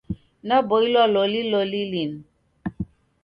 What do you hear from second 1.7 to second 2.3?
linu.